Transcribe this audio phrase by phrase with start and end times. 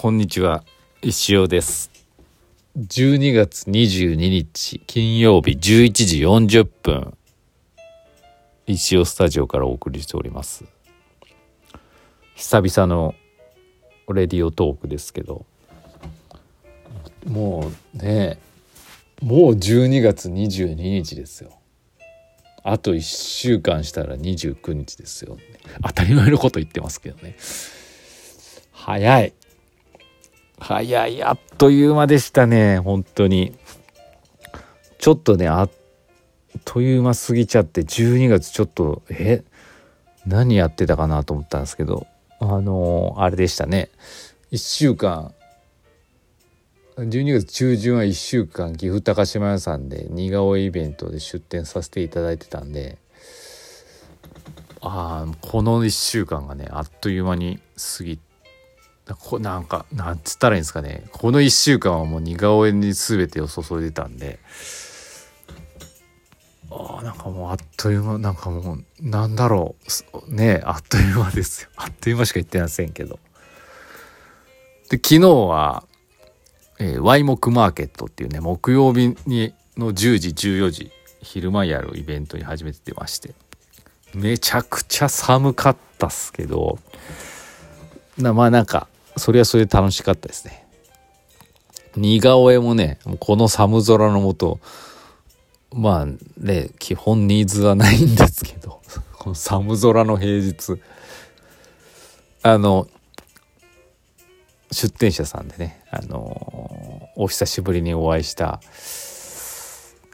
[0.00, 0.64] こんにちは。
[1.02, 1.90] 石尾です。
[2.74, 7.18] 12月22日金曜日11時40分。
[8.66, 10.64] 石尾スタジオからお送りしております。
[12.34, 13.14] 久々の
[14.10, 15.44] レディオトークですけど。
[17.26, 18.38] もうね
[19.20, 21.50] もう12月22日ですよ。
[22.62, 25.36] あと1週間したら29日ですよ、
[25.82, 27.36] 当たり前のこと言ってますけどね。
[28.72, 29.34] 早い。
[30.60, 33.54] 早いあっという間でしたね本当に。
[34.98, 35.70] ちょっとねあっ
[36.66, 39.42] という間過ぎちゃって12月ちょっとえ
[40.26, 42.06] 何やってたかなと思ったんですけど
[42.38, 43.88] あのー、あれでしたね。
[44.52, 45.32] 1週間
[46.96, 52.98] 12月中旬は1週間岐阜高島屋さんで似顔絵イベントで出展させていただいてたんで
[54.82, 57.58] ああこの1週間がねあっという間に
[57.98, 58.18] 過ぎ
[59.14, 61.04] こなんかなんつったらいいんですかね。
[61.12, 64.38] この1週間はもう似顔絵に全てを注いでたんで。
[66.70, 69.74] ああなんかもうあっという間なんかもうなんだろ
[70.28, 70.34] う。
[70.34, 71.70] ねあっという間ですよ。
[71.76, 73.18] あっという間しか言ってませんけど。
[74.88, 75.84] で昨日は、
[76.78, 80.90] えー、ワイモクマーケットっていうね木曜日にの10時14時
[81.22, 83.34] 昼間やるイベントに初めて出まして。
[84.14, 86.78] めちゃくちゃ寒かったっすけど。
[88.18, 90.66] なまあなんかそれはそれで楽しかったですね。
[91.96, 94.60] 似顔絵もねこの寒空のもと
[95.72, 96.06] まあ
[96.38, 98.80] ね基本ニーズはないんですけど
[99.18, 100.80] この寒空の平日
[102.42, 102.86] あの
[104.70, 108.60] 出店者さんでねあのお久しぶりにお会いした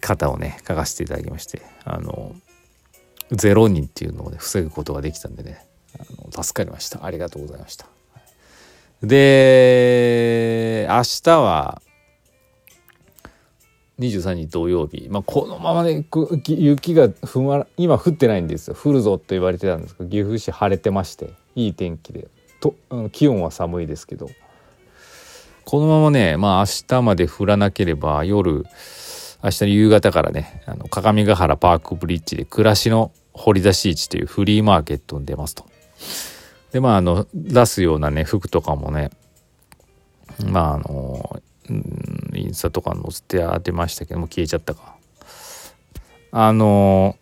[0.00, 2.34] 方をね書かせていただきましてあの
[3.30, 5.66] 0人っていうのをね防ぐことができたんでね
[5.98, 6.04] あ
[6.36, 7.04] の助かりました。
[7.04, 7.95] ありがとうございました。
[9.02, 11.82] で明日は
[13.98, 16.04] 23日土曜日、まあ、このままね
[16.46, 18.74] 雪がふんわ今降ってないんですよ。
[18.74, 22.28] 降るぞと言われてたんですけど岐阜市晴れてましていい天気で。
[22.60, 22.74] と
[23.12, 24.28] 気温は寒いですけど。
[25.64, 28.64] このままねまあ明日まで降らなければ夜
[29.42, 35.66] 明日の夕方からねあの鏡ヶ原パークブリッジで暮らしの掘り出し市というフリーマーケットに出ますと。
[36.72, 39.10] でまああの出すようなね服とかもね
[40.44, 41.42] まああの、
[42.34, 44.96] インスタとか載せて当てましたけども消えちゃったか。
[46.32, 47.16] あの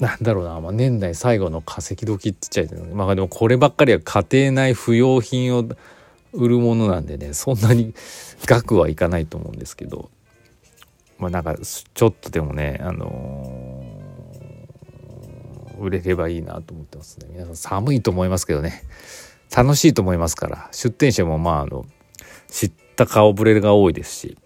[0.00, 5.64] なんだろうな、まあ、年内最後の化石時って言っちゃいまあでもこればっかりは家庭内不要品を
[6.32, 7.94] 売るものなんでねそんなに
[8.44, 10.10] 額はいかないと思うんですけど。
[11.18, 13.73] まあなんかちょっとでもねあの
[15.84, 17.26] 売れればいいなと思ってますね。
[17.30, 18.82] 皆さん寒いと思いますけどね。
[19.54, 20.68] 楽しいと思いますから。
[20.72, 21.84] 出店者もまああの
[22.48, 24.38] 知った顔ぶれが多いですし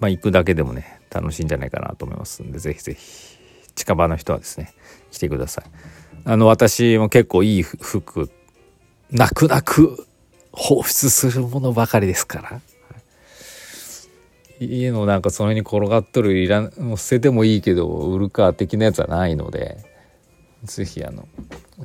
[0.00, 3.38] まあ行くだけでもね楽しいんじゃないかなと思いますんでぜひぜひ。
[3.74, 4.74] 近場の人はですね
[5.12, 5.64] 来てください。
[6.24, 8.28] あの私も結構いい服
[9.10, 10.06] 泣く泣く
[10.52, 12.60] 放出するものばかりですから。
[14.60, 19.97] 家のなんかその辺に転がっとるいらん捨ててもいいけど売るか的なやつはないので。
[20.64, 21.28] 是非あの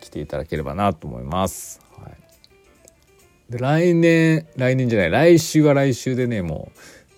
[0.00, 1.80] 来ていただければなと思います。
[1.96, 6.70] はい、で来年来年じゃない来週は来週でねも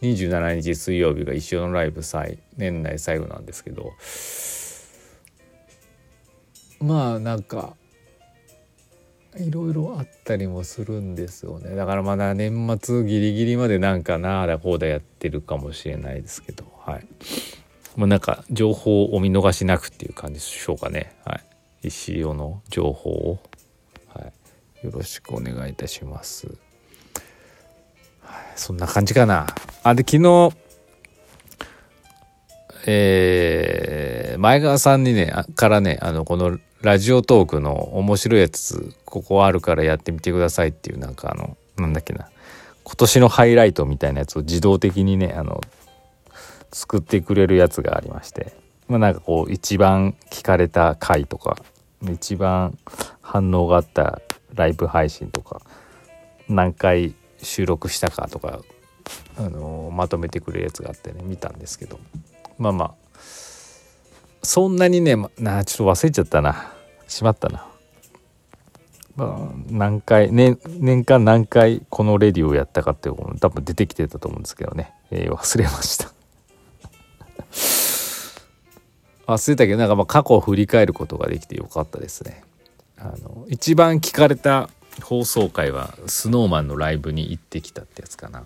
[0.02, 3.92] う27日水曜日が一緒のライブ最年内最後なんですけど。
[6.82, 7.74] まあなんか
[9.38, 11.76] いろいろあったりもするんですよね。
[11.76, 16.64] だからまだ年末ギリギリまでなんかなあだこうだやってるかもしれないですけど。
[16.84, 17.06] はい。
[18.00, 21.14] もうなんか情報をお見逃しなくっていう感じでしょうかね。
[21.26, 21.34] は
[21.82, 21.88] い。
[21.88, 23.38] 石尾の情報を、
[24.14, 24.22] は
[24.82, 26.46] い、よろしくお願いいたします、
[28.22, 29.46] はい、そんな感じかな。
[29.82, 30.50] あで昨日
[32.86, 42.30] えー、前川さんにねからねあのこのラジオトークの面白いやつここあるからやってみてくださいっていうなんかあのなんだっけな。
[42.82, 45.60] 今年のハイライトみたいなやつを自動的にねあの
[46.72, 48.54] 作ってくれるやつがありまして
[48.88, 51.56] まあなんかこう一番聞かれた回とか
[52.10, 52.76] 一番
[53.20, 54.20] 反応があった
[54.54, 55.60] ライブ配信とか
[56.48, 58.60] 何回収録したかとか、
[59.38, 61.98] あのまとめてくれるやつがあってね見たんですけど。
[62.58, 62.94] まあまあ
[64.42, 66.72] そんなにねなちょっと忘れちゃったな。
[67.10, 67.66] しまったな、
[69.16, 76.19] まあ、何回年年間何回このレディをやったかっていうのも多分出てきてたと思うんですけどね、えー、忘れました。
[79.30, 82.42] 忘れたけどなんかま過去を振り返ることができてよかったですね。
[82.98, 84.68] あの一番聞かれた
[85.02, 88.44] 放送回は SnowMan のライブに行ってきたってやつかな。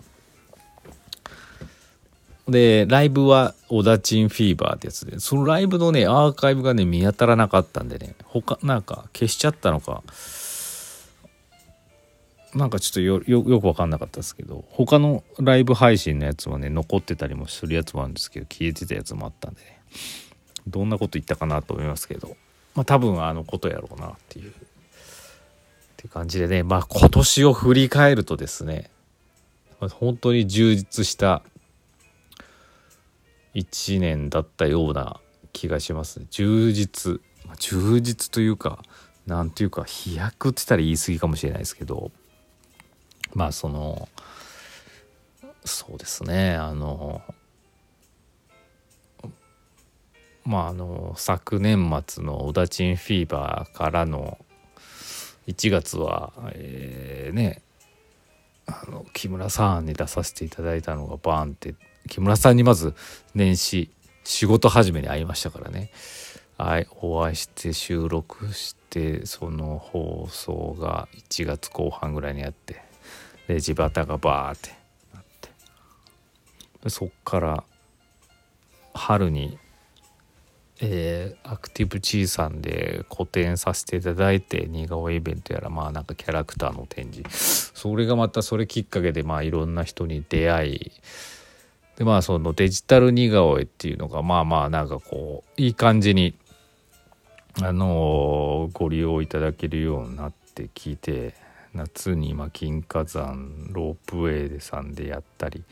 [2.48, 10.02] で、ライブはオダチンフィーバーってやつで、そのライブのね、アーカイブがね、見当たらなかったんでね、他、なんか消しちゃったのか、
[12.54, 19.80] なんかちょっとよよよく分かんなかったですけど他のライブ配信のやつはね残ってたりもするやつもあるんですけど消えてたやつもあったんでね。
[20.66, 22.36] どんなこと言ったかなと思いますけど。
[22.74, 24.50] まあ多分あのことやろうなっていう。
[24.50, 24.52] っ
[25.96, 26.62] て感じでね。
[26.62, 28.90] まあ今年を振り返るとですね。
[29.80, 31.42] 本当に充実した
[33.54, 35.20] 1年だったような
[35.52, 36.26] 気がしますね。
[36.30, 37.20] 充実。
[37.58, 38.82] 充実というか
[39.26, 42.10] なんていうか飛躍って言ったら言い過ぎかもしれないですけど。
[43.34, 44.08] まあその
[45.64, 46.54] そうですね。
[46.54, 47.22] あの
[50.44, 54.38] まああの昨年末の「オダチンフィーバー」からの
[55.46, 57.62] 1月は、えー、ね
[58.66, 61.74] あの木村さんに出させていただいたのがバーンって
[62.08, 62.94] 木村さんにまず
[63.34, 63.90] 年始
[64.24, 65.90] 仕事始めに会いましたからね。
[66.56, 72.80] はいお会いして収録してその放送が1月後半ぐらいにあって
[73.48, 74.70] で地旗がバーって
[75.12, 75.48] なって。
[76.84, 77.64] でそっから
[78.94, 79.58] 春に、
[80.86, 87.72] えー、アクティブチーさんで個展させていただいて似顔絵イベントやらまあなんかキャラクターの展示。
[87.74, 90.92] それがまたそれきっかけでまあいろんな人に出会い。
[91.96, 96.34] でまあそのデジタル似顔絵っていうのがまあまあなんかこういい感じに
[97.62, 101.34] あのー、ご利用いただけるようになってきて
[101.72, 105.62] 夏に今金華山ロープウェイでさんでやったり。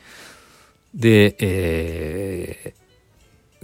[0.93, 2.82] で、えー、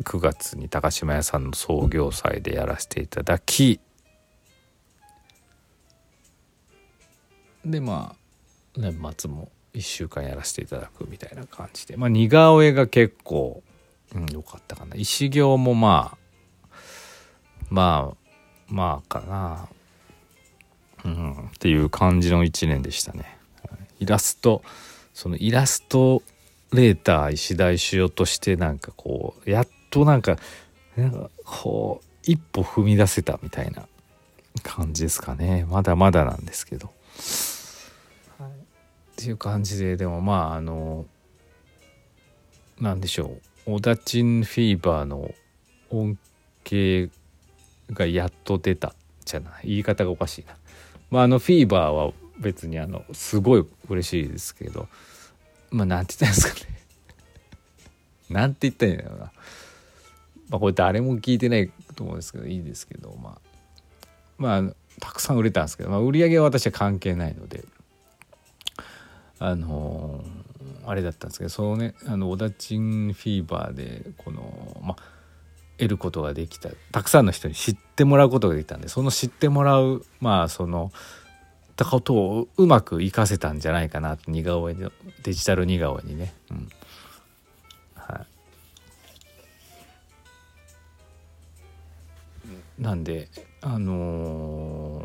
[0.04, 3.80] 9月に高島屋さんの創業祭でやらせていただき
[7.66, 11.98] でまあ年末も1週間やらせていただくみたいな感じで。
[11.98, 13.64] まあ似顔絵が結構
[14.16, 14.96] うん良かったかな。
[14.96, 16.18] 石行もまあ
[17.70, 18.18] まあ
[18.68, 19.70] まあかな。
[21.06, 23.38] うん、っていう感じの1年でしたね。
[24.00, 24.64] イラスト
[25.14, 26.24] そのイラスト
[26.72, 30.38] レーター石田石尾としてなんかこうやっとなんか
[30.96, 33.88] なんかこう一歩踏み出せたみたいな
[34.64, 35.66] 感じですかね。
[35.70, 36.92] まだまだなんですけど。
[38.38, 38.54] はい、っ
[39.16, 41.06] ていう感じででもまああの
[42.80, 43.38] なんでしょ
[43.68, 43.74] う。
[43.74, 45.34] オダチンフィーバーの
[45.90, 46.18] 恩
[46.70, 47.10] 恵
[47.92, 48.94] がやっと出た
[49.26, 49.68] じゃない。
[49.68, 50.56] 言い方がおかしいな。
[51.12, 54.88] まあ、あのフィーバーは別にあのすごい嬉しいですけど。
[55.72, 56.80] まあなんて言ったんですかね
[58.30, 59.32] なんて言ったらいいんだろうな。
[60.50, 63.40] まあこれ誰も聞いてないと思うんですけどいいですけどまあ
[64.38, 64.64] まあ
[65.00, 67.64] たくさん売れたんですけど、まあ、売り上げは私は関係ないので
[69.40, 74.96] あのー、あれだったんですけどそのねあのオダチンフィーバーでこのまあ
[75.78, 80.92] 得ることができたたくさんの人に知ってもらうことができたんでその知ってもらうまあその
[81.78, 84.92] たことをうまく活かせたんじゃないかな似顔絵の
[85.24, 86.34] デジタル似顔絵にね。
[86.52, 86.70] うん
[92.80, 93.30] なんで
[93.62, 95.02] あの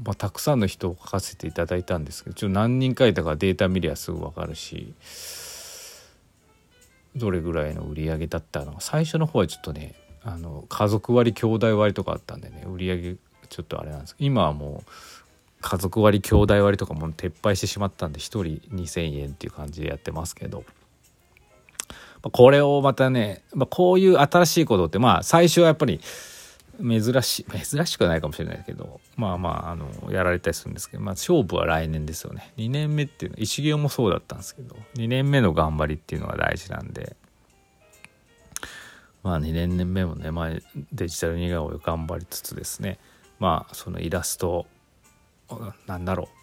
[0.00, 4.94] ー、まあ、たくさんの人を書かせていただいたんですけどちょ何人書いたかデータ見りゃすぐ分かるし
[7.14, 8.80] どれぐらいの売り上げだったのか。
[8.80, 13.16] 最初の方はちょっとねあの家族割兄弟割とかあったんでね売り上げ
[13.48, 14.90] ちょっとあれなんですけど今はもう
[15.60, 18.42] 家族割兄弟割とかも撤廃してしまったんで1人
[18.74, 20.64] 2,000円っていう感じでやってますけど
[22.20, 26.00] これをまたね、まあ、こういう新しいことってまあ最初はやっぱり
[26.80, 32.52] 珍しい珍しくはないかもしれないけどまあまああのやられたりするんですけど、まあ、勝負は来年ですよね。
[32.56, 37.16] 2年目っていうのは石行もそうだったんですけど2年目の頑張りっていうのが大事なんで
[39.22, 40.50] まあ2年目もね、まあ、
[40.92, 42.98] デジタル似顔絵を頑張りつつですね。
[43.38, 44.66] まあそのイラスト
[45.86, 46.38] なんだろう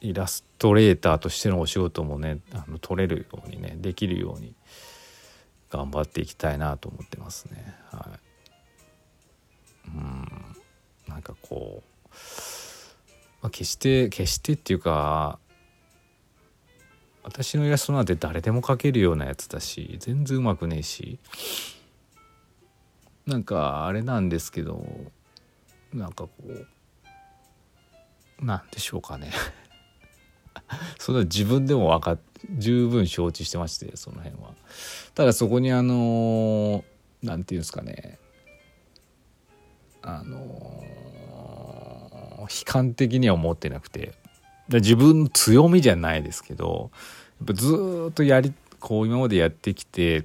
[0.00, 4.54] イラストレーターとしてのお仕事もねあの取れるようにねできるように
[5.70, 7.74] 頑張っていきたいなと思ってますね。
[7.90, 8.25] はい。
[9.94, 10.26] うん。
[11.08, 12.08] なんかこう、
[13.42, 15.38] まあ、決して決してっていうか
[17.22, 21.18] 私のイラストなんて誰でも描けるようなやつだし全然うまくねえし。
[23.26, 24.86] なんかあれなんですけど
[25.92, 26.32] なんかこ
[28.40, 29.32] うなんでしょうかね。
[30.98, 32.18] それは自分でも分か
[32.56, 34.54] 十分承知してましてその辺は。
[35.14, 36.84] ただそこにあの
[37.22, 38.18] 何て言うんですかね。
[40.06, 40.38] あの
[42.42, 44.14] 悲観的には思ってなくて。
[44.68, 46.90] 自分の強みじゃないですけど
[47.38, 50.24] やっぱずっとやりこう今までやってきて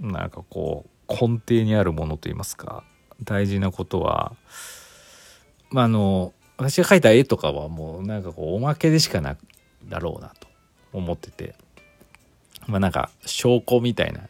[0.00, 2.82] なんかこう根底にあるものといいますか
[3.22, 4.34] 大事なことは
[5.70, 9.36] まああの私が描いた絵とかはもうなんかこうおまけでしかな
[9.88, 10.48] だろうなと
[10.92, 11.54] 思ってて。
[12.66, 14.22] まあなんか証拠みたいな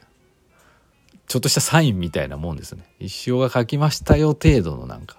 [1.27, 2.85] ちょっとしたサインみたいなもんですね。
[2.99, 5.17] 一生が描きましたよ程度のなんか。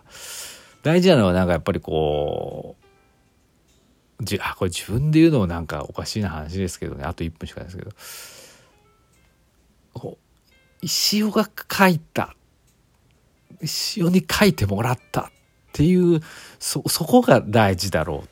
[0.83, 2.77] 大事なのはなんかやっぱりこ
[4.19, 7.03] うじあこれ自分で言うのもなんかおかしいな話ですけどね。
[7.03, 7.91] あと1分しかないですけど。
[9.93, 10.25] こう
[10.81, 12.35] 石尾が描いた。
[13.61, 15.25] 石尾に描いてもらったっ
[15.73, 16.21] ていう
[16.59, 18.23] そそこが大事だろ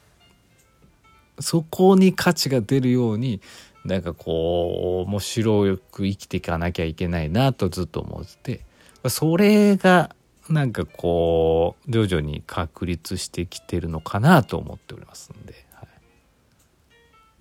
[1.37, 1.43] う。
[1.43, 3.41] そこに価値が出るように
[3.85, 8.59] なんかこう面白く生きていかなきゃいけないなとずっと思って
[9.03, 10.15] てそれが
[10.49, 15.87] なんかこう徐々に確立してきてるのかなと思っておりますんで、は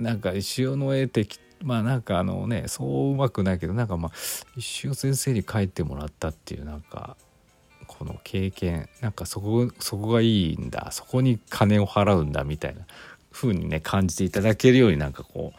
[0.00, 4.12] い、なんか石尾の絵的まあなんかあのねそううまくないけどなんかまあ
[4.56, 7.16] 石尾先生に書いてもらったっていうなんか
[7.86, 12.82] この経験なんかそこそこがいいんだそこに金を払うんだみたいな
[13.32, 15.58] 風にね感じていただけるようになんかこう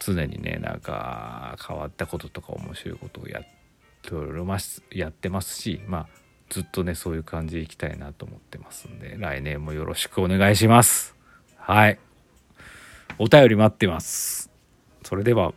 [0.00, 3.44] 常にねなんか変わったこととか面白いことをやっ
[4.02, 6.06] ておりますやってますしまあ
[6.48, 11.14] ずっとねそういう感じでいきたいなと思ってますんで来年もよろしくお願いします。
[11.56, 11.98] はい。
[13.18, 14.50] お便り待ってます。
[15.04, 15.52] それでは。